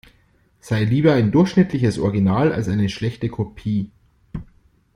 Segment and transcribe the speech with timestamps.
[0.59, 3.91] Sei lieber ein durchschnittliches Original als eine schlechte Kopie.